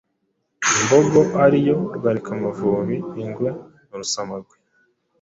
imbogo 0.79 1.19
ari 1.43 1.59
yo 1.67 1.77
“rwarikamavubi”, 1.95 2.97
ingwe 3.23 3.49
n’urusamagwe, 3.87 4.55